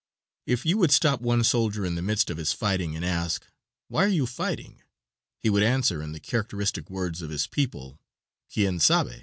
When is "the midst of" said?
1.93-2.37